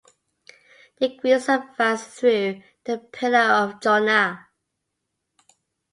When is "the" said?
0.99-1.15, 2.85-2.97